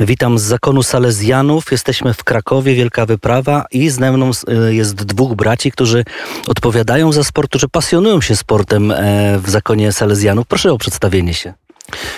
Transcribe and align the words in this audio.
Witam 0.00 0.38
z 0.38 0.42
zakonu 0.42 0.82
Salezjanów. 0.82 1.72
Jesteśmy 1.72 2.14
w 2.14 2.24
Krakowie, 2.24 2.74
wielka 2.74 3.06
wyprawa 3.06 3.64
i 3.70 3.90
z 3.90 3.98
mną 3.98 4.30
y, 4.68 4.74
jest 4.74 4.94
dwóch 4.94 5.34
braci, 5.34 5.72
którzy 5.72 6.04
odpowiadają 6.48 7.12
za 7.12 7.24
sport, 7.24 7.48
którzy 7.48 7.68
pasjonują 7.68 8.20
się 8.20 8.36
sportem 8.36 8.90
e, 8.90 9.38
w 9.38 9.50
zakonie 9.50 9.92
Salezjanów. 9.92 10.46
Proszę 10.46 10.72
o 10.72 10.78
przedstawienie 10.78 11.34
się. 11.34 11.54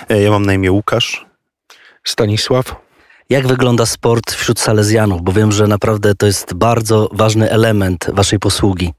E, 0.08 0.22
Ja 0.22 0.30
mam 0.30 0.46
na 0.46 0.54
imię 0.54 0.72
Łukasz. 0.72 1.26
Stanisław. 2.04 2.76
Jak 3.30 3.46
wygląda 3.46 3.86
sport 3.86 4.32
wśród 4.32 4.60
Salezjanów? 4.60 5.22
Bo 5.22 5.32
wiem, 5.32 5.52
że 5.52 5.66
naprawdę 5.66 6.14
to 6.14 6.26
jest 6.26 6.54
bardzo 6.54 7.08
ważny 7.12 7.50
element 7.50 8.06
waszej 8.12 8.38
posługi. 8.38 8.92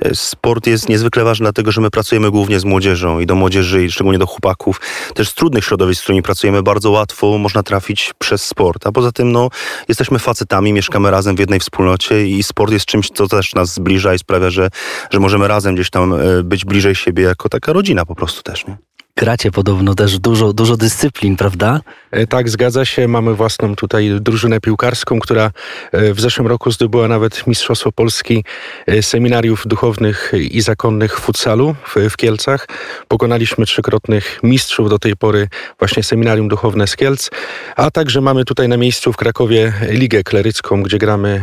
E, 0.00 0.14
Sport 0.14 0.66
jest 0.66 0.88
niezwykle 0.88 1.24
ważny, 1.24 1.44
dlatego 1.44 1.72
że 1.72 1.80
my 1.80 1.90
pracujemy 1.90 2.30
głównie 2.30 2.60
z 2.60 2.64
młodzieżą 2.64 3.20
i 3.20 3.26
do 3.26 3.34
młodzieży, 3.34 3.84
i 3.84 3.90
szczególnie 3.90 4.18
do 4.18 4.26
chłopaków. 4.26 4.80
Też 5.14 5.28
z 5.28 5.34
trudnych 5.34 5.64
środowisk, 5.64 6.00
z 6.00 6.02
którymi 6.02 6.22
pracujemy, 6.22 6.62
bardzo 6.62 6.90
łatwo 6.90 7.38
można 7.38 7.62
trafić 7.62 8.14
przez 8.18 8.44
sport. 8.44 8.86
A 8.86 8.92
poza 8.92 9.12
tym, 9.12 9.32
no, 9.32 9.48
jesteśmy 9.88 10.18
facetami, 10.18 10.72
mieszkamy 10.72 11.10
razem 11.10 11.36
w 11.36 11.38
jednej 11.38 11.60
wspólnocie 11.60 12.26
i 12.26 12.42
sport 12.42 12.72
jest 12.72 12.86
czymś, 12.86 13.10
co 13.10 13.28
też 13.28 13.54
nas 13.54 13.74
zbliża 13.74 14.14
i 14.14 14.18
sprawia, 14.18 14.50
że, 14.50 14.68
że 15.10 15.20
możemy 15.20 15.48
razem 15.48 15.74
gdzieś 15.74 15.90
tam 15.90 16.14
e, 16.14 16.42
być 16.42 16.64
bliżej 16.64 16.94
siebie 16.94 17.24
jako 17.24 17.48
taka 17.48 17.72
rodzina 17.72 18.06
po 18.06 18.14
prostu 18.14 18.42
też. 18.42 18.66
Nie? 18.66 18.76
Gracie 19.18 19.50
podobno 19.50 19.94
też 19.94 20.18
dużo, 20.18 20.52
dużo 20.52 20.76
dyscyplin, 20.76 21.36
prawda? 21.36 21.80
E, 22.10 22.26
Tak, 22.26 22.48
zgadza 22.48 22.84
się. 22.84 23.08
Mamy 23.08 23.34
własną 23.34 23.76
tutaj 23.76 24.10
drużynę 24.20 24.60
piłkarską, 24.60 25.18
która 25.18 25.50
e, 25.92 26.14
w 26.14 26.20
zeszłym 26.20 26.46
roku 26.46 26.70
zdobyła 26.70 27.08
nawet 27.08 27.46
Mistrzostwo 27.46 27.92
Polski 27.92 28.44
e, 28.86 29.02
seminariów 29.02 29.62
duchownych 29.66 30.32
i 30.50 30.60
zakonnych 30.60 31.18
w 31.18 31.20
futsalu 31.20 31.74
w, 32.10 32.16
Kielcach. 32.16 32.68
Pokonaliśmy 33.08 33.66
trzykrotnych 33.66 34.40
mistrzów 34.42 34.90
do 34.90 34.98
tej 34.98 35.16
pory 35.16 35.48
właśnie 35.78 36.02
seminarium 36.02 36.48
duchowne 36.48 36.86
z 36.86 36.96
Kielc, 36.96 37.30
a 37.76 37.90
także 37.90 38.20
mamy 38.20 38.44
tutaj 38.44 38.68
na 38.68 38.76
miejscu 38.76 39.12
w 39.12 39.16
Krakowie 39.16 39.72
Ligę 39.90 40.22
Klerycką, 40.22 40.82
gdzie 40.82 40.98
gramy 40.98 41.42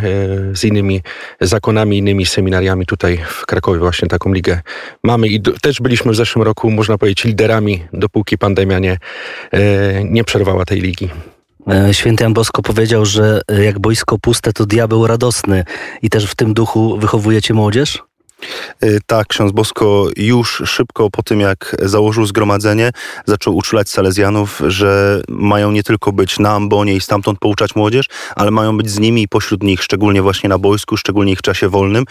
z 0.53 0.63
innymi 0.63 1.01
zakonami, 1.41 1.97
innymi 1.97 2.25
seminariami 2.25 2.85
tutaj 2.85 3.19
w 3.27 3.45
Krakowie 3.45 3.79
właśnie 3.79 4.07
taką 4.07 4.33
ligę 4.33 4.61
mamy 5.03 5.27
i 5.27 5.41
też 5.41 5.81
byliśmy 5.81 6.11
w 6.11 6.16
zeszłym 6.16 6.44
roku, 6.44 6.71
można 6.71 6.97
powiedzieć, 6.97 7.23
liderami, 7.23 7.62
dopóki 7.94 8.38
pandemia 8.38 8.80
nie, 8.80 8.97
e, 9.52 10.03
nie 10.03 10.23
przerwała 10.23 10.66
tej 10.66 10.81
ligi. 10.81 11.09
E, 11.67 11.94
Święty 11.94 12.23
Jan 12.23 12.33
Bosko 12.33 12.61
powiedział, 12.61 13.06
że 13.06 13.42
jak 13.64 13.80
boisko 13.80 14.19
puste, 14.19 14.53
to 14.53 14.66
diabeł 14.66 15.08
radosny. 15.08 15.64
I 16.02 16.09
też 16.09 16.25
w 16.25 16.36
tym 16.36 16.53
duchu 16.53 16.97
wychowujecie 16.97 17.53
młodzież? 17.53 18.03
E, 18.81 18.88
Tak, 19.05 19.27
ksiądz 19.27 19.52
Bosko 19.52 20.08
już 20.17 20.63
szybko 20.66 21.09
po 21.09 21.23
tym, 21.23 21.39
jak 21.39 21.75
założył 21.81 22.25
zgromadzenie, 22.25 22.91
zaczął 23.25 23.55
uczulać 23.55 23.89
Salezjanów, 23.89 24.61
że 24.67 25.22
mają 25.30 25.72
nie 25.72 25.83
tylko 25.83 26.11
być 26.11 26.39
na 26.39 26.52
ambonie 26.52 26.95
i 26.95 27.02
stamtąd 27.02 27.39
pouczać 27.39 27.75
młodzież, 27.75 28.05
ale 28.35 28.52
mają 28.52 28.77
być 28.77 28.89
z 28.89 29.00
nimi 29.00 29.23
i 29.23 29.27
pośród 29.27 29.63
nich, 29.63 29.83
szczególnie 29.83 30.22
właśnie 30.22 30.50
na 30.50 30.58
boisku, 30.58 30.97
szczególnie 30.97 31.35
w 31.35 31.41
czasie 31.41 31.69
wolnym. 31.69 32.05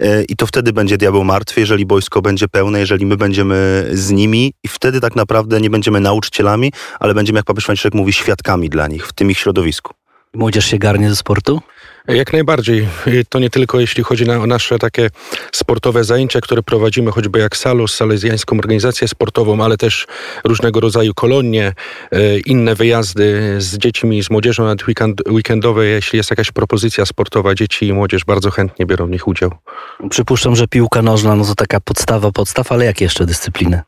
E, 0.00 0.22
I 0.22 0.36
to 0.36 0.46
wtedy 0.46 0.72
będzie 0.72 0.98
diabeł 0.98 1.24
martwy, 1.24 1.60
jeżeli 1.60 1.86
boisko 1.86 2.22
będzie 2.22 2.48
pełne, 2.48 2.80
jeżeli 2.80 3.06
my 3.06 3.16
będziemy 3.16 3.88
z 3.92 4.10
nimi 4.10 4.52
i 4.62 4.68
wtedy 4.68 5.00
tak 5.00 5.16
naprawdę 5.16 5.60
nie 5.60 5.70
będziemy 5.70 6.00
nauczycielami, 6.00 6.72
ale 7.00 7.14
będziemy, 7.14 7.38
jak 7.38 7.46
papież 7.46 7.64
Franciszek 7.64 7.94
mówi, 7.94 8.12
świadkami 8.12 8.70
dla 8.70 8.88
nich 8.88 9.06
w 9.06 9.12
tym 9.12 9.30
ich 9.30 9.38
środowisku. 9.38 9.94
Młodzież 10.34 10.66
się 10.66 10.78
garnie 10.78 11.08
do 11.08 11.16
sportu? 11.16 11.60
Jak 12.08 12.32
najbardziej. 12.32 12.88
To 13.28 13.38
nie 13.38 13.50
tylko 13.50 13.80
jeśli 13.80 14.04
chodzi 14.04 14.24
na, 14.24 14.36
o 14.36 14.46
nasze 14.46 14.78
takie 14.78 15.10
sportowe 15.52 16.04
zajęcia, 16.04 16.40
które 16.40 16.62
prowadzimy, 16.62 17.10
choćby 17.10 17.38
jak 17.38 17.56
Salus, 17.56 17.94
salezjańską 17.94 18.58
organizację 18.58 19.08
sportową, 19.08 19.64
ale 19.64 19.76
też 19.76 20.06
różnego 20.44 20.80
rodzaju 20.80 21.14
kolonie, 21.14 21.72
y, 22.12 22.40
inne 22.46 22.74
wyjazdy 22.74 23.56
z 23.58 23.78
dziećmi, 23.78 24.22
z 24.22 24.30
młodzieżą 24.30 24.64
nawet 24.64 24.88
weekend, 24.88 25.22
weekendowe. 25.28 25.86
Jeśli 25.86 26.16
jest 26.16 26.30
jakaś 26.30 26.52
propozycja 26.52 27.06
sportowa, 27.06 27.54
dzieci 27.54 27.86
i 27.86 27.92
młodzież 27.92 28.24
bardzo 28.24 28.50
chętnie 28.50 28.86
biorą 28.86 29.06
w 29.06 29.10
nich 29.10 29.28
udział. 29.28 29.50
Przypuszczam, 30.10 30.56
że 30.56 30.68
piłka 30.68 31.02
nożna 31.02 31.36
no 31.36 31.44
to 31.44 31.54
taka 31.54 31.80
podstawa 31.80 32.32
podstaw, 32.32 32.72
ale 32.72 32.84
jakie 32.84 33.04
jeszcze 33.04 33.26
dyscypliny? 33.26 33.82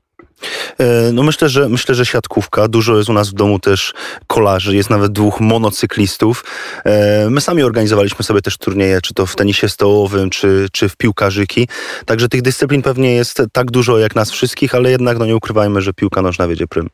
E, 0.79 1.13
No 1.13 1.23
myślę, 1.23 1.49
że 1.49 1.69
myślę, 1.69 1.95
że 1.95 2.07
siatkówka. 2.07 2.69
Dużo 2.69 2.97
jest 2.97 3.11
u 3.11 3.13
nas 3.13 3.31
w 3.31 3.33
domu 3.33 3.59
też 3.59 3.95
kolarzy, 4.27 4.77
jest 4.77 4.91
nawet 4.91 5.13
dwóch 5.13 5.41
monocyklistów. 5.41 6.45
E, 6.85 7.31
My 7.31 7.41
sami 7.41 7.63
organizowaliśmy 7.63 8.25
sobie 8.25 8.43
też 8.43 8.59
turnieje, 8.59 9.01
czy 9.01 9.15
to 9.15 9.27
w 9.27 9.37
tenisie 9.37 9.69
stołowym, 9.69 10.31
czy, 10.31 10.67
czy 10.73 10.89
w 10.89 10.97
piłkarzyki. 10.97 11.69
Także 12.07 12.29
tych 12.29 12.43
dyscyplin 12.43 12.83
pewnie 12.83 13.15
jest 13.15 13.43
tak 13.53 13.71
dużo 13.71 13.99
jak 13.99 14.15
nas 14.15 14.31
wszystkich, 14.31 14.75
ale 14.75 14.91
jednak 14.91 15.19
no 15.19 15.27
nie 15.27 15.37
ukrywajmy, 15.37 15.81
że 15.83 15.93
piłka 15.93 16.23
nożna 16.23 16.49
wiedzie 16.49 16.67
prym. 16.67 16.89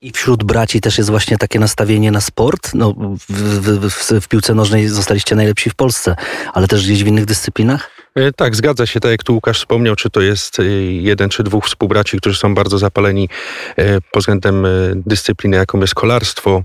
I 0.00 0.10
wśród 0.12 0.44
braci 0.44 0.80
też 0.80 0.98
jest 0.98 1.10
właśnie 1.10 1.38
takie 1.38 1.58
nastawienie 1.58 2.10
na 2.10 2.20
sport. 2.20 2.70
No, 2.74 2.94
w, 2.94 3.24
w, 3.28 3.90
w, 3.90 4.24
w 4.24 4.28
piłce 4.28 4.54
nożnej 4.54 4.88
zostaliście 4.88 5.36
najlepsi 5.36 5.70
w 5.70 5.74
Polsce, 5.74 6.16
ale 6.52 6.68
też 6.68 6.84
gdzieś 6.84 7.04
w 7.04 7.06
innych 7.06 7.24
dyscyplinach? 7.24 7.90
E, 8.14 8.32
Tak, 8.32 8.56
zgadza 8.56 8.86
się. 8.86 9.00
Tak 9.00 9.10
jak 9.10 9.22
tu 9.22 9.34
Łukasz 9.34 9.58
wspomniał, 9.58 9.96
czy 9.96 10.10
to 10.10 10.20
jest 10.20 10.60
e, 10.60 10.64
jeden 10.82 11.28
czy 11.28 11.42
dwóch 11.42 11.66
współbraci, 11.66 12.18
którzy 12.18 12.38
są 12.38 12.54
bardzo 12.54 12.78
zapaleni 12.78 13.28
e, 13.76 14.00
pod 14.00 14.22
względem 14.22 14.66
dyscypliny, 15.06 15.56
jaką 15.56 15.80
jest 15.80 15.94
kolarstwo, 15.94 16.62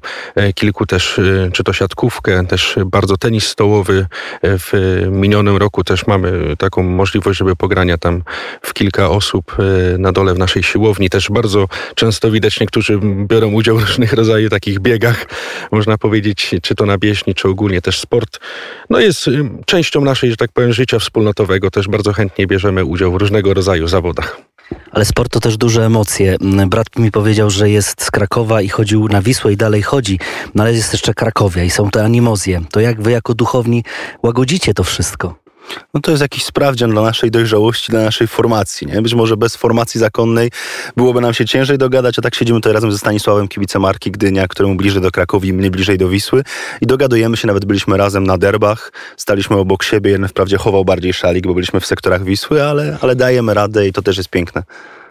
kilku 0.55 0.85
też, 0.85 1.19
czy 1.53 1.63
to 1.63 1.73
siatkówkę, 1.73 2.45
też 2.45 2.75
bardzo 2.85 3.17
tenis 3.17 3.47
stołowy. 3.47 4.07
W 4.43 5.01
minionym 5.11 5.57
roku 5.57 5.83
też 5.83 6.07
mamy 6.07 6.57
taką 6.57 6.83
możliwość, 6.83 7.39
żeby 7.39 7.55
pogrania 7.55 7.97
tam 7.97 8.23
w 8.61 8.73
kilka 8.73 9.09
osób 9.09 9.55
na 9.97 10.11
dole 10.11 10.33
w 10.33 10.37
naszej 10.37 10.63
siłowni. 10.63 11.09
Też 11.09 11.29
bardzo 11.29 11.67
często 11.95 12.31
widać 12.31 12.59
niektórzy 12.59 12.99
biorą 13.01 13.51
udział 13.51 13.77
w 13.77 13.81
różnych 13.81 14.13
rodzajach 14.13 14.51
takich 14.51 14.79
biegach, 14.79 15.25
można 15.71 15.97
powiedzieć, 15.97 16.55
czy 16.61 16.75
to 16.75 16.85
na 16.85 16.97
bieżni, 16.97 17.35
czy 17.35 17.47
ogólnie 17.47 17.81
też 17.81 17.99
sport. 17.99 18.39
No 18.89 18.99
jest 18.99 19.29
częścią 19.65 20.01
naszej, 20.01 20.31
że 20.31 20.37
tak 20.37 20.51
powiem, 20.51 20.73
życia 20.73 20.99
wspólnotowego. 20.99 21.38
Też 21.71 21.87
bardzo 21.87 22.13
chętnie 22.13 22.47
bierzemy 22.47 22.85
udział 22.85 23.11
w 23.11 23.15
różnego 23.15 23.53
rodzaju 23.53 23.87
zawodach. 23.87 24.41
Ale 24.91 25.05
sport 25.05 25.31
to 25.31 25.39
też 25.39 25.57
duże 25.57 25.85
emocje. 25.85 26.37
Mm, 26.41 26.69
Brat 26.69 26.87
mi 26.97 27.11
powiedział, 27.11 27.49
że 27.49 27.69
jest 27.69 28.03
z 28.03 28.11
Krakowa 28.11 28.61
i 28.61 28.69
chodził 28.69 29.07
na 29.07 29.21
Wisłę 29.21 29.53
i 29.53 29.57
dalej 29.57 29.81
chodzi, 29.81 30.19
no 30.55 30.63
ale 30.63 30.73
jest 30.73 30.93
jeszcze 30.93 31.13
Krakowia 31.13 31.63
i 31.63 31.69
są 31.69 31.89
te 31.89 32.03
animozje. 32.03 32.61
To 32.71 32.79
jak 32.79 33.01
wy 33.01 33.11
jako 33.11 33.33
duchowni 33.33 33.83
łagodzicie 34.23 34.73
to 34.73 34.83
wszystko? 34.83 35.35
No 35.93 36.01
to 36.01 36.11
jest 36.11 36.21
jakiś 36.21 36.45
sprawdzian 36.45 36.91
dla 36.91 37.01
naszej 37.01 37.31
dojrzałości, 37.31 37.91
dla 37.91 38.03
naszej 38.03 38.27
formacji. 38.27 38.87
Nie? 38.87 39.01
Być 39.01 39.13
może 39.13 39.37
bez 39.37 39.55
formacji 39.55 39.99
zakonnej 39.99 40.51
byłoby 40.97 41.21
nam 41.21 41.33
się 41.33 41.45
ciężej 41.45 41.77
dogadać, 41.77 42.19
a 42.19 42.21
tak 42.21 42.35
siedzimy 42.35 42.59
tutaj 42.59 42.73
razem 42.73 42.91
ze 42.91 42.97
Stanisławem, 42.97 43.47
kibicem 43.47 43.81
Marki 43.81 44.11
Gdynia, 44.11 44.47
któremu 44.47 44.75
bliżej 44.75 45.01
do 45.01 45.11
Krakowi, 45.11 45.53
mnie 45.53 45.71
bliżej 45.71 45.97
do 45.97 46.09
Wisły 46.09 46.43
i 46.81 46.87
dogadujemy 46.87 47.37
się, 47.37 47.47
nawet 47.47 47.65
byliśmy 47.65 47.97
razem 47.97 48.27
na 48.27 48.37
derbach, 48.37 48.91
staliśmy 49.17 49.57
obok 49.57 49.83
siebie, 49.83 50.11
jeden 50.11 50.27
wprawdzie 50.27 50.57
chował 50.57 50.85
bardziej 50.85 51.13
szalik, 51.13 51.47
bo 51.47 51.53
byliśmy 51.53 51.79
w 51.79 51.85
sektorach 51.85 52.23
Wisły, 52.23 52.63
ale, 52.63 52.97
ale 53.01 53.15
dajemy 53.15 53.53
radę 53.53 53.87
i 53.87 53.93
to 53.93 54.01
też 54.01 54.17
jest 54.17 54.29
piękne. 54.29 54.63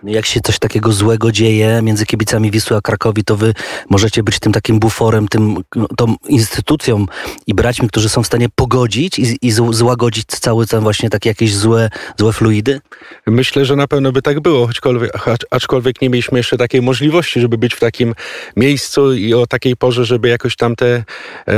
Jak 0.04 0.26
się 0.26 0.41
coś 0.41 0.59
takiego 0.59 0.92
złego 0.92 1.32
dzieje 1.32 1.81
między 1.82 2.06
kibicami 2.06 2.50
Wisły 2.50 2.76
a 2.76 2.81
Krakowi, 2.81 3.25
to 3.25 3.36
wy 3.36 3.54
możecie 3.91 4.22
być 4.22 4.38
tym 4.38 4.53
takim 4.53 4.78
buforem, 4.78 5.28
tym, 5.28 5.56
no, 5.76 5.86
tą 5.97 6.14
instytucją 6.28 7.06
i 7.47 7.54
braćmi, 7.54 7.88
którzy 7.88 8.08
są 8.08 8.22
w 8.22 8.26
stanie 8.26 8.48
pogodzić 8.54 9.19
i, 9.19 9.38
i 9.42 9.53
złagodzić 9.53 10.26
cały 10.26 10.66
ten 10.66 10.81
właśnie 10.81 11.10
takie 11.10 11.28
jakieś 11.28 11.56
złe, 11.56 11.91
złe 12.16 12.32
fluidy? 12.32 12.81
Myślę, 13.26 13.64
że 13.64 13.76
na 13.76 13.88
pewno 13.88 14.12
by 14.12 14.22
tak 14.22 14.41
było, 14.41 14.66
choćkolwiek, 14.66 15.12
acz- 15.12 15.47
aczkolwiek 15.50 16.03
nie 16.03 16.10
mieliśmy 16.10 16.38
jeszcze 16.38 16.56
takiej 16.56 16.82
możliwości, 16.82 17.41
żeby 17.41 17.58
być 17.58 17.75
w 17.75 17.81
takim 17.81 18.14
miejscu 18.56 19.12
i 19.14 19.34
o 19.34 19.47
takiej 19.47 19.76
porze, 19.76 20.04
żeby 20.04 20.28
jakoś 20.28 20.56
tam 20.56 20.76
te 20.76 21.04
e, 21.48 21.54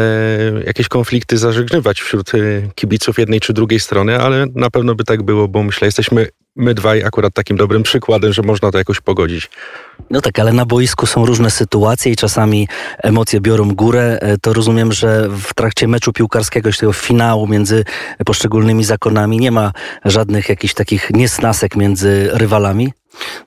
jakieś 0.66 0.88
konflikty 0.88 1.38
zażegnywać 1.38 2.00
wśród 2.00 2.34
e, 2.34 2.38
kibiców 2.74 3.18
jednej 3.18 3.40
czy 3.40 3.52
drugiej 3.52 3.80
strony, 3.80 4.20
ale 4.20 4.46
na 4.54 4.70
pewno 4.70 4.94
by 4.94 5.04
tak 5.04 5.22
było, 5.22 5.48
bo 5.48 5.62
myślę, 5.62 5.86
jesteśmy 5.86 6.26
my 6.56 6.74
dwaj 6.74 7.04
akurat 7.04 7.34
takim 7.34 7.56
dobrym 7.56 7.82
przykładem, 7.82 8.32
że 8.32 8.42
można 8.42 8.70
to 8.70 8.78
jakoś 8.78 9.00
pogodzić. 9.00 9.50
No 10.10 10.20
tak, 10.20 10.38
ale 10.38 10.52
na 10.52 10.66
boisku 10.66 11.06
są 11.06 11.26
różne 11.26 11.50
sytuacje 11.50 12.12
i 12.12 12.16
czasami 12.16 12.68
emocje 13.02 13.40
biorą 13.40 13.74
górę. 13.74 14.18
E, 14.20 14.38
To 14.38 14.52
rozumiem, 14.52 14.92
że 14.92 15.28
w 15.28 15.54
trakcie 15.54 15.88
meczu 15.88 16.12
piłkarskiego, 16.12 16.70
tego 16.80 16.92
finału 16.92 17.46
między 17.46 17.84
poszczególnymi 18.26 18.84
zakonami 18.84 19.38
nie 19.38 19.50
ma 19.50 19.72
żadnych 20.04 20.48
jakichś 20.48 20.74
takich 20.74 21.10
niesnasek 21.10 21.76
między 21.76 22.30
rywalami. 22.32 22.92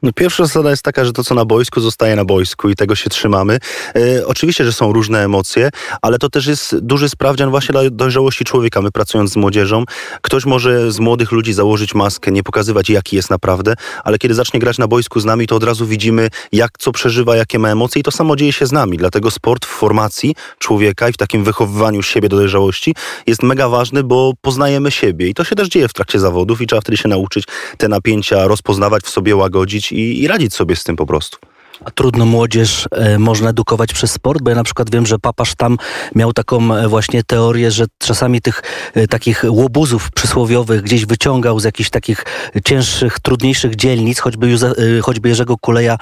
No 0.04 0.12
pierwsza 0.14 0.46
zasada 0.46 0.70
jest 0.70 0.84
taka, 0.84 1.06
że 1.06 1.14
to 1.14 1.24
co 1.24 1.36
na 1.36 1.46
boisku 1.46 1.82
zostaje 1.82 2.16
na 2.16 2.26
boisku 2.26 2.70
i 2.70 2.76
tego 2.76 2.96
się 2.96 3.10
trzymamy. 3.10 3.60
E, 3.96 4.28
oczywiście, 4.28 4.66
że 4.66 4.74
są 4.74 4.94
różne 4.94 5.24
emocje, 5.24 5.70
ale 6.02 6.18
to 6.18 6.30
też 6.30 6.46
jest 6.46 6.80
duży 6.80 7.10
sprawdzian 7.10 7.50
właśnie 7.50 7.74
dla 7.74 7.82
dojrzałości 7.92 8.46
człowieka. 8.46 8.82
My 8.82 8.92
pracując 8.92 9.32
z 9.32 9.36
młodzieżą, 9.36 9.84
ktoś 10.22 10.46
może 10.46 10.92
z 10.92 11.00
młodych 11.00 11.32
ludzi 11.32 11.54
założyć 11.54 11.96
maskę, 11.96 12.32
nie 12.32 12.44
pokazywać 12.44 12.90
jaki 12.90 13.16
jest 13.16 13.30
naprawdę, 13.30 13.74
ale 14.04 14.18
kiedy 14.18 14.34
zacznie 14.34 14.60
grać 14.60 14.78
na 14.78 14.88
boisku 14.88 15.20
z 15.20 15.26
nami, 15.26 15.48
to 15.48 15.56
od 15.56 15.64
razu 15.64 15.86
widzimy 15.86 16.30
jak 16.52 16.72
co 16.80 16.92
przeżywa, 16.92 17.36
jakie 17.36 17.60
ma 17.60 17.70
emocje 17.70 18.00
i 18.00 18.04
to 18.04 18.12
samo 18.12 18.36
dzieje 18.36 18.54
się 18.54 18.66
z 18.66 18.72
nami. 18.72 18.98
Dlatego 18.98 19.32
sport 19.32 19.66
w 19.66 19.70
formacji 19.70 20.36
człowieka 20.60 21.10
i 21.10 21.14
w 21.14 21.18
takim 21.18 21.44
wychowywaniu 21.44 22.04
siebie 22.04 22.30
do 22.30 22.38
dojrzałości 22.38 22.96
jest 23.28 23.44
mega 23.44 23.70
ważny, 23.70 24.04
bo 24.04 24.34
poznajemy 24.42 24.92
siebie 24.92 25.28
i 25.28 25.34
to 25.34 25.44
się 25.44 25.56
też 25.56 25.68
dzieje 25.68 25.88
w 25.88 25.94
trakcie 25.94 26.20
zawodów 26.20 26.62
i 26.62 26.68
trzeba 26.68 26.82
wtedy 26.82 26.98
się 26.98 27.10
nauczyć 27.10 27.46
te 27.78 27.88
napięcia 27.88 28.48
rozpoznawać 28.48 29.04
w 29.04 29.10
sobie, 29.10 29.36
łagodzić 29.36 29.53
i, 29.92 30.22
i 30.24 30.28
radzić 30.28 30.54
sobie 30.54 30.76
z 30.76 30.84
tym 30.84 30.96
po 30.96 31.06
prostu. 31.06 31.38
A 31.86 31.92
trudno 31.92 32.26
młodzież 32.26 32.88
e, 32.92 33.20
można 33.20 33.50
edukować 33.50 33.94
przez 33.94 34.12
sport? 34.12 34.42
Bo 34.42 34.50
ja 34.50 34.56
na 34.56 34.64
przykład 34.64 34.92
wiem, 34.92 35.06
że 35.06 35.20
papasz 35.20 35.56
tam 35.56 35.78
miał 36.16 36.34
taką 36.34 36.76
e, 36.76 36.88
właśnie 36.88 37.24
teorię, 37.24 37.72
że 37.72 37.86
czasami 37.98 38.42
tych 38.42 38.64
e, 38.94 39.08
takich 39.08 39.44
łobuzów 39.48 40.12
przysłowiowych 40.12 40.82
gdzieś 40.82 41.06
wyciągał 41.06 41.60
z 41.60 41.64
jakichś 41.64 41.90
takich 41.90 42.26
cięższych, 42.66 43.20
trudniejszych 43.20 43.76
dzielnic, 43.76 44.20
choćby, 44.20 44.50
Józe, 44.50 44.74
e, 44.98 45.02
choćby 45.02 45.30
Jerzego 45.30 45.58
Kuleja 45.58 45.98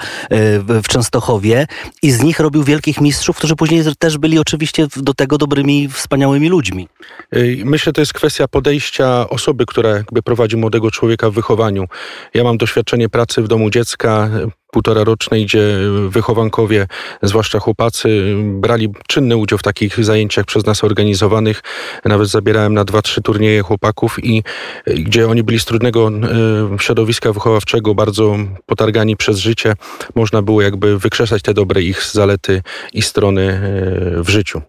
w 0.68 0.88
Częstochowie 0.88 1.66
i 2.02 2.10
z 2.10 2.22
nich 2.22 2.40
robił 2.40 2.64
wielkich 2.64 3.00
mistrzów, 3.00 3.36
którzy 3.36 3.56
później 3.56 3.82
też 3.98 4.18
byli 4.18 4.38
oczywiście 4.38 4.86
do 4.96 5.14
tego 5.14 5.38
dobrymi, 5.38 5.88
wspaniałymi 5.88 6.48
ludźmi. 6.48 6.88
Myślę, 7.64 7.92
to 7.92 8.00
jest 8.00 8.12
kwestia 8.12 8.48
podejścia 8.48 9.28
osoby, 9.28 9.66
która 9.66 9.90
jakby 9.90 10.22
prowadzi 10.22 10.56
młodego 10.56 10.90
człowieka 10.90 11.30
w 11.30 11.34
wychowaniu. 11.34 11.84
Ja 12.34 12.44
mam 12.44 12.58
doświadczenie 12.58 13.08
pracy 13.08 13.42
w 13.42 13.48
domu 13.48 13.70
dziecka, 13.70 14.30
półtora 14.72 15.04
rocznej, 15.04 15.46
gdzie 15.46 15.78
wychowankowie, 16.08 16.86
zwłaszcza 17.22 17.58
chłopacy, 17.58 18.36
brali 18.44 18.88
czynny 19.08 19.36
udział 19.36 19.58
w 19.58 19.62
takich 19.62 20.04
zajęciach 20.04 20.44
przez 20.44 20.66
nas 20.66 20.84
organizowanych. 20.84 21.62
Nawet 22.04 22.28
zabierałem 22.28 22.74
na 22.74 22.84
dwa, 22.84 23.02
trzy 23.02 23.22
turnieje 23.22 23.62
chłopaków 23.62 24.24
i 24.24 24.42
y, 24.88 24.94
gdzie 24.94 25.28
oni 25.28 25.42
byli 25.42 25.60
z 25.60 25.64
trudnego 25.64 26.08
y, 26.08 26.78
środowiska 26.78 27.32
wychowawczego, 27.32 27.94
bardzo 27.94 28.36
potargani 28.66 29.16
przez 29.16 29.38
życie, 29.38 29.74
można 30.14 30.42
było 30.42 30.62
jakby 30.62 30.98
wykrzesać 30.98 31.42
te 31.42 31.54
dobre 31.54 31.82
ich 31.82 32.04
zalety 32.04 32.62
i 32.92 33.02
strony 33.02 33.60
w 34.16 34.28
życiu. 34.28 34.62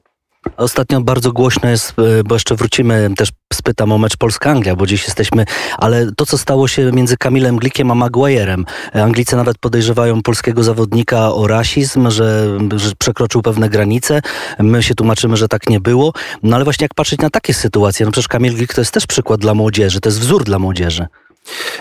Ostatnio 0.58 1.02
bardzo 1.02 1.32
głośno 1.32 1.70
jest, 1.70 1.94
e, 2.20 2.24
bo 2.24 2.36
jeszcze 2.36 2.56
wrócimy, 2.56 3.10
też 3.18 3.30
spytam 3.54 3.92
o 3.92 3.98
mecz 3.98 4.18
Polska-Anglia, 4.18 4.76
bo 4.76 4.86
dziś 4.86 5.06
jesteśmy, 5.06 5.46
ale 5.78 6.12
to, 6.18 6.26
co 6.26 6.38
stało 6.38 6.68
się 6.68 6.92
między 6.92 7.18
Kamilem 7.18 7.58
Glikiem 7.58 7.92
a 7.92 7.94
Maguire'em. 7.94 8.64
E, 8.96 9.04
Anglicy 9.04 9.36
nawet 9.36 9.58
podejrzewają 9.58 10.22
polskiego 10.22 10.64
zawodnika 10.64 11.34
o 11.34 11.48
rasizm, 11.48 12.12
że, 12.12 12.58
że 12.76 12.92
przekroczył 13.00 13.42
pewne 13.42 13.70
granice. 13.70 14.22
My 14.60 14.84
się 14.84 14.96
tłumaczymy, 14.96 15.38
że 15.38 15.48
tak 15.48 15.70
nie 15.70 15.80
było. 15.80 16.14
No 16.44 16.56
ale 16.56 16.64
właśnie 16.64 16.86
jak 16.86 16.94
patrzeć 16.94 17.20
na 17.20 17.30
takie 17.30 17.54
sytuacje, 17.54 18.06
no 18.06 18.12
przecież 18.12 18.28
Kamil 18.28 18.56
Glik 18.56 18.74
to 18.74 18.82
jest 18.82 18.94
też 18.94 19.08
przykład 19.08 19.42
dla 19.42 19.54
młodzieży, 19.54 20.00
to 20.00 20.10
jest 20.10 20.20
wzór 20.20 20.44
dla 20.44 20.60
młodzieży. 20.60 21.08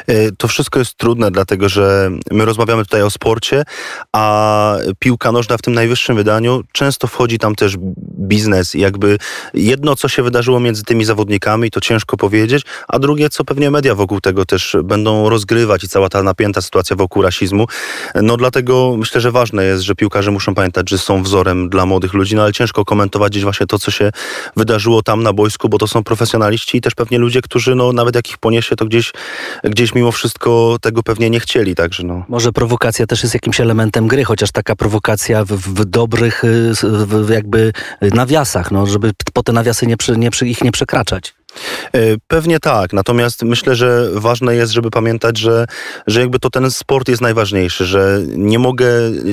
E, 0.06 0.32
To 0.38 0.48
wszystko 0.48 0.78
jest 0.78 0.94
trudne, 0.94 1.30
dlatego 1.30 1.68
że 1.68 2.10
my 2.30 2.44
rozmawiamy 2.44 2.82
tutaj 2.82 3.02
o 3.02 3.10
sporcie, 3.10 3.64
a 4.12 4.76
piłka 4.98 5.32
nożna 5.32 5.56
w 5.56 5.62
tym 5.62 5.74
najwyższym 5.74 6.16
wydaniu 6.16 6.62
często 6.72 7.06
wchodzi 7.06 7.38
tam 7.38 7.54
też 7.54 7.76
biznes. 8.18 8.74
Jakby 8.74 9.18
jedno, 9.54 9.96
co 9.96 10.08
się 10.08 10.22
wydarzyło 10.22 10.60
między 10.60 10.82
tymi 10.82 11.04
zawodnikami, 11.04 11.70
to 11.70 11.80
ciężko 11.80 12.16
powiedzieć, 12.16 12.62
a 12.88 12.98
drugie, 12.98 13.30
co 13.30 13.44
pewnie 13.44 13.70
media 13.70 13.94
wokół 13.94 14.20
tego 14.20 14.44
też 14.44 14.76
będą 14.84 15.28
rozgrywać 15.28 15.84
i 15.84 15.88
cała 15.88 16.08
ta 16.08 16.22
napięta 16.22 16.60
sytuacja 16.60 16.96
wokół 16.96 17.22
rasizmu. 17.22 17.66
No 18.14 18.36
dlatego 18.36 18.96
myślę, 18.98 19.20
że 19.20 19.32
ważne 19.32 19.64
jest, 19.64 19.82
że 19.82 19.94
piłkarze 19.94 20.30
muszą 20.30 20.54
pamiętać, 20.54 20.90
że 20.90 20.98
są 20.98 21.22
wzorem 21.22 21.68
dla 21.68 21.86
młodych 21.86 22.14
ludzi, 22.14 22.36
no 22.36 22.42
ale 22.42 22.52
ciężko 22.52 22.84
komentować 22.84 23.32
gdzieś 23.32 23.42
właśnie 23.42 23.66
to, 23.66 23.78
co 23.78 23.90
się 23.90 24.10
wydarzyło 24.56 25.02
tam 25.02 25.22
na 25.22 25.32
boisku, 25.32 25.68
bo 25.68 25.78
to 25.78 25.86
są 25.86 26.04
profesjonaliści 26.04 26.78
i 26.78 26.80
też 26.80 26.94
pewnie 26.94 27.18
ludzie, 27.18 27.42
którzy 27.42 27.74
no 27.74 27.92
nawet 27.92 28.14
jak 28.14 28.30
ich 28.30 28.38
poniesie, 28.38 28.76
to 28.76 28.86
gdzieś 28.86 29.12
gdzieś 29.64 29.94
mimo 29.94 30.12
wszystko 30.12 30.76
tego 30.80 31.02
pewnie 31.02 31.30
nie 31.30 31.40
chcieli, 31.40 31.74
także 31.74 32.02
no. 32.02 32.24
Może 32.28 32.52
prowokacja 32.52 33.06
też 33.06 33.22
jest 33.22 33.34
jakimś 33.34 33.60
elementem 33.60 34.08
gry, 34.08 34.24
chociaż 34.24 34.52
taka 34.52 34.76
prowokacja 34.76 35.44
w, 35.44 35.48
w 35.52 35.84
dobrych 35.84 36.44
y, 36.44 36.72
w 37.06 37.30
jakby 37.30 37.72
nawiasach, 38.00 38.70
no, 38.70 38.86
żeby 38.86 39.12
po 39.32 39.42
te 39.42 39.52
nawiasy 39.52 39.86
nie, 39.86 39.96
przy, 39.96 40.16
nie, 40.16 40.30
przy, 40.30 40.48
ich 40.48 40.64
nie 40.64 40.72
przekraczać. 40.72 41.34
E, 41.94 41.98
Pewnie 42.28 42.60
tak, 42.60 42.92
natomiast 42.92 43.42
myślę, 43.42 43.76
że 43.76 44.08
ważne 44.12 44.54
jest, 44.54 44.72
żeby 44.72 44.90
pamiętać, 44.90 45.38
że, 45.38 45.66
że 46.06 46.20
jakby 46.20 46.38
to 46.38 46.50
ten 46.50 46.70
sport 46.70 47.08
jest 47.08 47.22
najważniejszy, 47.22 47.84
że 47.84 48.20
nie 48.26 48.58
mogę, 48.58 48.86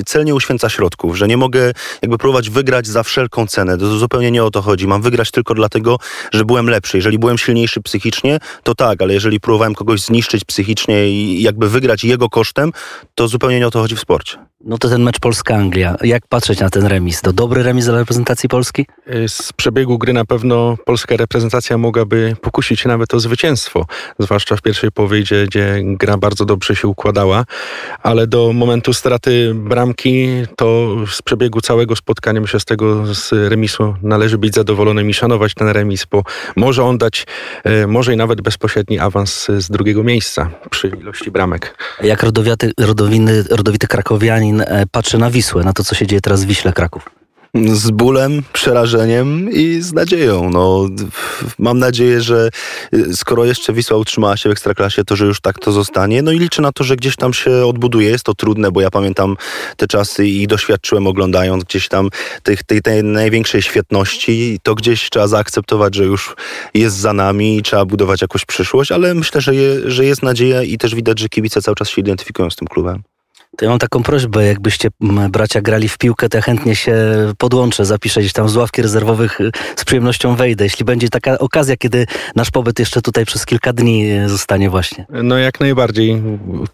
cel 0.06 0.24
nie 0.24 0.34
uświęca 0.34 0.68
środków, 0.68 1.16
że 1.16 1.28
nie 1.28 1.36
mogę 1.36 1.72
jakby 2.02 2.18
próbować 2.18 2.50
wygrać 2.50 2.86
za 2.86 3.02
wszelką 3.02 3.46
cenę. 3.46 3.78
To 3.78 3.98
zupełnie 3.98 4.30
nie 4.30 4.44
o 4.44 4.50
to 4.50 4.62
chodzi. 4.62 4.86
Mam 4.86 5.02
wygrać 5.02 5.30
tylko 5.30 5.54
dlatego, 5.54 5.96
że 6.32 6.44
byłem 6.44 6.70
lepszy. 6.70 6.96
Jeżeli 6.96 7.18
byłem 7.18 7.38
silniejszy 7.38 7.82
psychicznie, 7.82 8.38
to 8.62 8.74
tak, 8.74 9.02
ale 9.02 9.14
jeżeli 9.14 9.40
próbowałem 9.40 9.74
kogoś 9.74 10.00
zniszczyć 10.00 10.44
psychicznie 10.44 11.10
i 11.10 11.42
jakby 11.42 11.68
wygrać 11.68 12.04
jego 12.04 12.28
kosztem, 12.28 12.72
to 13.14 13.28
zupełnie 13.28 13.58
nie 13.58 13.66
o 13.66 13.70
to 13.70 13.80
chodzi 13.80 13.96
w 13.96 14.00
sporcie. 14.00 14.49
No 14.64 14.78
to 14.78 14.88
ten 14.88 15.02
mecz 15.02 15.20
Polska-Anglia. 15.20 15.96
Jak 16.02 16.26
patrzeć 16.26 16.60
na 16.60 16.70
ten 16.70 16.86
remis? 16.86 17.20
To 17.20 17.32
dobry 17.32 17.62
remis 17.62 17.84
dla 17.84 17.98
reprezentacji 17.98 18.48
Polski? 18.48 18.86
Y, 19.14 19.28
Z 19.28 19.52
przebiegu 19.52 19.98
gry 19.98 20.12
na 20.12 20.24
pewno 20.24 20.76
polska 20.86 21.16
reprezentacja 21.16 21.78
mogłaby 21.78 22.36
pokusić 22.42 22.80
się 22.80 22.88
nawet 22.88 23.14
o 23.14 23.20
zwycięstwo, 23.20 23.86
zwłaszcza 24.18 24.56
w 24.56 24.62
pierwszej 24.62 24.92
połowie, 24.92 25.20
gdzie, 25.20 25.46
gdzie 25.46 25.80
gra 25.84 26.16
bardzo 26.16 26.44
dobrze 26.44 26.76
się 26.76 26.88
układała, 26.88 27.44
ale 28.02 28.26
do 28.26 28.52
momentu 28.52 28.92
straty 28.94 29.52
bramki, 29.54 30.28
to 30.56 30.96
z 31.10 31.22
przebiegu 31.22 31.60
całego 31.60 31.96
spotkania, 31.96 32.40
myślę, 32.40 32.60
z 32.60 32.64
tego 32.64 33.14
z 33.14 33.32
remisu 33.32 33.94
należy 34.02 34.38
być 34.38 34.54
zadowolonym 34.54 35.10
i 35.10 35.14
szanować 35.14 35.54
ten 35.54 35.68
remis, 35.68 36.06
bo 36.10 36.22
może 36.56 36.84
on 36.84 36.98
dać, 36.98 37.26
y, 37.66 37.86
może 37.86 38.14
i 38.14 38.16
nawet 38.16 38.40
bezpośredni 38.40 38.98
awans 38.98 39.46
z 39.58 39.70
drugiego 39.70 40.02
miejsca 40.02 40.50
przy 40.70 40.88
ilości 40.88 41.30
bramek. 41.30 41.76
Jak 42.02 42.22
rodowiaty, 42.22 42.72
rodowiny, 42.78 43.44
rodowity 43.50 43.86
krakowianin 43.86 44.49
e, 44.60 44.84
patrzy 44.90 45.18
na 45.18 45.30
Wisłę, 45.30 45.64
na 45.64 45.72
to, 45.72 45.84
co 45.84 45.94
się 45.94 46.06
dzieje 46.06 46.20
teraz 46.20 46.44
w 46.44 46.46
Wiśle 46.46 46.72
Kraków? 46.72 47.20
z 47.54 47.90
bólem, 47.90 48.42
przerażeniem 48.52 49.50
i 49.52 49.80
z 49.80 49.92
nadzieją. 49.92 50.50
No, 50.50 50.88
mam 51.58 51.78
nadzieję, 51.78 52.20
że 52.20 52.50
y, 52.94 53.16
skoro 53.16 53.44
jeszcze 53.44 53.72
Wisła 53.72 53.96
utrzymała 53.96 54.36
się 54.36 54.48
w 54.48 54.52
Ekstraklasie, 54.52 55.04
to 55.04 55.16
że 55.16 55.26
już 55.26 55.40
tak 55.40 55.58
to 55.58 55.72
zostanie. 55.72 56.22
No 56.22 56.32
i 56.32 56.38
liczę 56.38 56.62
na 56.62 56.72
to, 56.72 56.84
że 56.84 56.96
gdzieś 56.96 57.16
tam 57.16 57.32
się 57.32 57.66
odbuduje. 57.66 58.10
Jest 58.10 58.24
to 58.24 58.34
trudne, 58.34 58.72
bo 58.72 58.80
ja 58.80 58.90
pamiętam 58.90 59.36
te 59.76 59.86
czasy 59.86 60.26
i 60.26 60.46
doświadczyłem 60.46 61.06
oglądając 61.06 61.64
gdzieś 61.64 61.88
tam 61.88 62.08
tych, 62.42 62.62
tej, 62.62 62.82
tej 62.82 63.04
największej 63.04 63.62
świetności. 63.62 64.58
To 64.62 64.74
gdzieś 64.74 65.10
trzeba 65.10 65.28
zaakceptować, 65.28 65.94
że 65.94 66.04
już 66.04 66.34
jest 66.74 66.96
za 66.96 67.12
nami 67.12 67.58
i 67.58 67.62
trzeba 67.62 67.84
budować 67.84 68.22
jakąś 68.22 68.44
przyszłość, 68.44 68.92
ale 68.92 69.14
myślę, 69.14 69.40
że, 69.40 69.54
je, 69.54 69.90
że 69.90 70.04
jest 70.04 70.22
nadzieja 70.22 70.62
i 70.62 70.78
też 70.78 70.94
widać, 70.94 71.18
że 71.18 71.28
kibice 71.28 71.62
cały 71.62 71.74
czas 71.74 71.88
się 71.88 72.00
identyfikują 72.00 72.50
z 72.50 72.56
tym 72.56 72.68
klubem. 72.68 73.02
To 73.56 73.64
ja 73.64 73.70
mam 73.70 73.78
taką 73.78 74.02
prośbę, 74.02 74.44
jakbyście 74.46 74.88
bracia 75.30 75.60
grali 75.60 75.88
w 75.88 75.98
piłkę, 75.98 76.28
to 76.28 76.38
ja 76.38 76.42
chętnie 76.42 76.76
się 76.76 76.94
podłączę, 77.38 77.84
zapiszę 77.84 78.20
gdzieś 78.20 78.32
tam 78.32 78.48
z 78.48 78.56
ławki 78.56 78.82
rezerwowych, 78.82 79.40
y, 79.40 79.50
z 79.76 79.84
przyjemnością 79.84 80.36
wejdę. 80.36 80.64
Jeśli 80.64 80.84
będzie 80.84 81.08
taka 81.08 81.38
okazja, 81.38 81.76
kiedy 81.76 82.06
nasz 82.36 82.50
pobyt 82.50 82.78
jeszcze 82.78 83.02
tutaj 83.02 83.26
przez 83.26 83.46
kilka 83.46 83.72
dni 83.72 84.12
y, 84.12 84.28
zostanie 84.28 84.70
właśnie. 84.70 85.06
No 85.22 85.38
jak 85.38 85.60
najbardziej. 85.60 86.22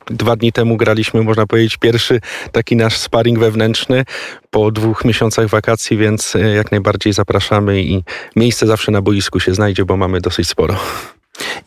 Dwa 0.07 0.37
dni 0.37 0.53
temu 0.53 0.77
graliśmy, 0.77 1.23
można 1.23 1.47
powiedzieć, 1.47 1.77
pierwszy 1.77 2.21
taki 2.53 2.77
nasz 2.77 2.97
sparring 2.97 3.39
wewnętrzny 3.39 4.05
po 4.51 4.71
dwóch 4.71 5.05
miesiącach 5.05 5.49
wakacji, 5.49 5.97
więc 5.97 6.37
e, 6.37 6.41
jak 6.41 6.71
najbardziej 6.71 7.13
zapraszamy 7.13 7.83
i 7.83 8.03
miejsce 8.37 8.67
zawsze 8.67 8.93
na 8.93 9.03
boisku 9.03 9.41
się 9.41 9.55
znajdzie, 9.55 9.85
bo 9.85 9.97
mamy 9.97 10.21
dosyć 10.21 10.49
sporo. 10.49 10.77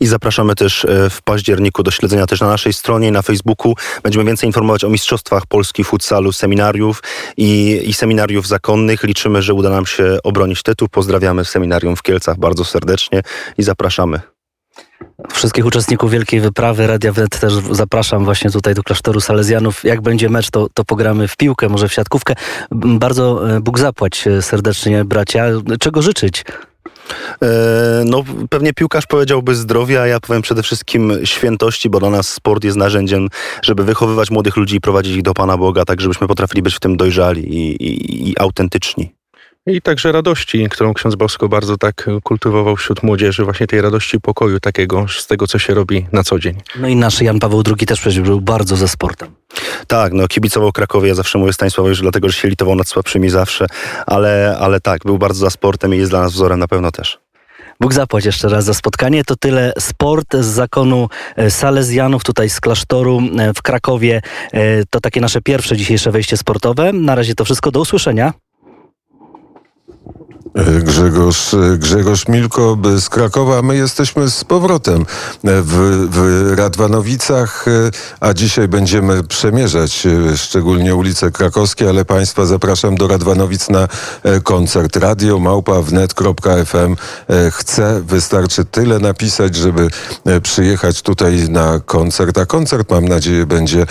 I 0.00 0.06
zapraszamy 0.06 0.54
też 0.54 0.84
e, 0.84 1.10
w 1.10 1.22
październiku 1.22 1.82
do 1.82 1.90
śledzenia 1.90 2.26
też 2.26 2.40
na 2.40 2.48
naszej 2.48 2.72
stronie 2.72 3.10
na 3.10 3.22
Facebooku. 3.22 3.74
Będziemy 4.02 4.24
więcej 4.24 4.48
informować 4.48 4.84
o 4.84 4.88
Mistrzostwach 4.88 5.46
Polski 5.46 5.84
futsalu, 5.84 6.32
seminariów 6.32 7.02
i, 7.36 7.80
i 7.84 7.92
seminariów 7.92 8.46
zakonnych. 8.46 9.02
Liczymy, 9.02 9.42
że 9.42 9.54
uda 9.54 9.70
nam 9.70 9.86
się 9.86 10.18
obronić 10.24 10.62
tytuł. 10.62 10.88
Pozdrawiamy 10.88 11.44
seminarium 11.44 11.96
w 11.96 12.02
Kielcach 12.02 12.38
bardzo 12.38 12.64
serdecznie 12.64 13.22
i 13.58 13.62
zapraszamy. 13.62 14.20
Wszystkich 15.32 15.66
uczestników 15.66 16.10
Wielkiej 16.10 16.40
Wyprawy 16.40 16.86
Radia 16.86 17.12
Wnet 17.12 17.40
też 17.40 17.52
zapraszam 17.70 18.24
właśnie 18.24 18.50
tutaj 18.50 18.74
do 18.74 18.82
klasztoru 18.82 19.20
Salezjanów. 19.20 19.84
Jak 19.84 20.00
będzie 20.00 20.28
mecz, 20.28 20.50
to, 20.50 20.68
to 20.74 20.84
pogramy 20.84 21.28
w 21.28 21.36
piłkę, 21.36 21.68
może 21.68 21.88
w 21.88 21.92
siatkówkę. 21.92 22.34
Bardzo 22.70 23.56
e, 23.56 23.60
Bóg 23.60 23.78
zapłać 23.78 24.26
e, 24.26 24.42
serdecznie, 24.42 25.04
bracia. 25.04 25.46
Czego 25.80 26.02
życzyć? 26.02 26.44
E, 27.42 28.02
No, 28.04 28.24
pewnie 28.50 28.72
piłkarz 28.72 29.06
powiedziałby 29.06 29.54
zdrowia, 29.54 30.00
a 30.00 30.06
ja 30.06 30.20
powiem 30.20 30.42
przede 30.42 30.62
wszystkim 30.62 31.12
świętości, 31.24 31.90
bo 31.90 32.00
dla 32.00 32.10
nas 32.10 32.28
sport 32.28 32.64
jest 32.64 32.76
narzędziem, 32.76 33.28
żeby 33.62 33.84
wychowywać 33.84 34.30
młodych 34.30 34.56
ludzi 34.56 34.76
i 34.76 34.80
prowadzić 34.80 35.16
ich 35.16 35.22
do 35.22 35.34
Pana 35.34 35.56
Boga, 35.56 35.84
tak 35.84 36.00
żebyśmy 36.00 36.26
potrafili 36.26 36.62
być 36.62 36.74
w 36.74 36.80
tym 36.80 36.96
dojrzali 36.96 37.54
i, 37.56 37.82
i, 37.82 38.30
i 38.30 38.38
autentyczni. 38.38 39.19
I 39.66 39.82
także 39.82 40.12
radości, 40.12 40.68
którą 40.70 40.94
ksiądz 40.94 41.14
Bosko 41.14 41.48
bardzo 41.48 41.76
tak 41.76 42.06
kultywował 42.22 42.76
wśród 42.76 43.02
młodzieży, 43.02 43.44
właśnie 43.44 43.66
tej 43.66 43.80
radości 43.80 44.20
pokoju 44.20 44.60
takiego 44.60 45.06
z 45.08 45.26
tego, 45.26 45.46
co 45.46 45.58
się 45.58 45.74
robi 45.74 46.06
na 46.12 46.24
co 46.24 46.38
dzień. 46.38 46.56
No 46.78 46.88
i 46.88 46.96
nasz 46.96 47.20
Jan 47.20 47.38
Paweł 47.38 47.62
II 47.66 47.86
też 47.86 48.00
przecież 48.00 48.20
był 48.20 48.40
bardzo 48.40 48.76
ze 48.76 48.88
sportem. 48.88 49.28
Tak, 49.86 50.12
no 50.12 50.28
kibicował 50.28 50.72
Krakowie, 50.72 51.08
ja 51.08 51.14
zawsze 51.14 51.38
mówię 51.38 51.52
Stanisławowi, 51.52 51.94
że 51.94 52.02
dlatego, 52.02 52.28
że 52.28 52.34
się 52.34 52.48
litował 52.48 52.74
nad 52.74 52.88
słabszymi 52.88 53.30
zawsze, 53.30 53.66
ale, 54.06 54.56
ale 54.60 54.80
tak, 54.80 55.02
był 55.04 55.18
bardzo 55.18 55.40
za 55.40 55.50
sportem 55.50 55.94
i 55.94 55.98
jest 55.98 56.12
dla 56.12 56.20
nas 56.20 56.32
wzorem 56.32 56.58
na 56.58 56.68
pewno 56.68 56.92
też. 56.92 57.18
Bóg 57.80 57.94
zapłać 57.94 58.24
jeszcze 58.24 58.48
raz 58.48 58.64
za 58.64 58.74
spotkanie. 58.74 59.24
To 59.24 59.36
tyle 59.36 59.72
sport 59.78 60.36
z 60.36 60.46
zakonu 60.46 61.08
e, 61.36 61.50
Salezjanów, 61.50 62.24
tutaj 62.24 62.50
z 62.50 62.60
klasztoru 62.60 63.22
e, 63.38 63.54
w 63.54 63.62
Krakowie. 63.62 64.22
E, 64.52 64.60
To 64.90 65.00
takie 65.00 65.20
nasze 65.20 65.40
pierwsze 65.40 65.76
dzisiejsze 65.76 66.10
wejście 66.10 66.36
sportowe. 66.36 66.92
Na 66.92 67.14
razie 67.14 67.34
to 67.34 67.44
wszystko. 67.44 67.70
Do 67.70 67.80
usłyszenia. 67.80 68.32
Grzegorz, 70.82 71.56
Grzegorz 71.78 72.28
Milko 72.28 72.78
z 72.98 73.08
Krakowa. 73.08 73.62
My 73.62 73.76
jesteśmy 73.76 74.30
z 74.30 74.44
powrotem 74.44 75.06
w, 75.44 76.08
w 76.10 76.52
Radwanowicach, 76.58 77.64
a 78.20 78.34
dzisiaj 78.34 78.68
będziemy 78.68 79.24
przemierzać 79.24 80.06
szczególnie 80.36 80.94
ulice 80.94 81.30
krakowskie, 81.30 81.88
ale 81.88 82.04
Państwa 82.04 82.46
zapraszam 82.46 82.94
do 82.94 83.08
Radwanowic 83.08 83.68
na 83.68 83.88
koncert. 84.42 84.96
Radio 84.96 85.38
małpa 85.38 85.82
wnet.fm 85.82 86.96
chce, 87.50 88.02
wystarczy 88.06 88.64
tyle 88.64 88.98
napisać, 88.98 89.56
żeby 89.56 89.88
przyjechać 90.42 91.02
tutaj 91.02 91.48
na 91.48 91.80
koncert, 91.86 92.38
a 92.38 92.46
koncert 92.46 92.90
mam 92.90 93.08
nadzieję 93.08 93.46
będzie 93.46 93.86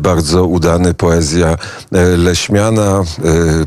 bardzo 0.00 0.44
udany. 0.44 0.94
Poezja 0.94 1.56
Leśmiana, 2.16 3.02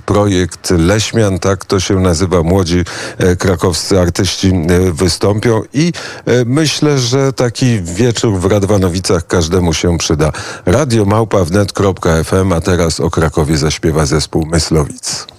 projekt 0.05 0.71
Leśmian, 0.71 1.39
tak 1.39 1.65
to 1.65 1.79
się 1.79 1.99
nazywa 1.99 2.32
młodzi 2.41 2.83
e, 3.17 3.35
krakowscy 3.35 3.99
artyści 3.99 4.47
e, 4.47 4.91
wystąpią 4.91 5.61
i 5.73 5.93
e, 6.25 6.45
myślę, 6.45 6.99
że 6.99 7.33
taki 7.33 7.81
wieczór 7.81 8.39
w 8.39 8.45
Radwanowicach 8.45 9.27
każdemu 9.27 9.73
się 9.73 9.97
przyda. 9.97 10.31
Radio 10.65 11.05
małpa 11.05 11.43
wnet.fm, 11.45 12.53
a 12.53 12.61
teraz 12.61 12.99
o 12.99 13.09
Krakowie 13.09 13.57
zaśpiewa 13.57 14.05
zespół 14.05 14.45
Myslowic. 14.45 15.32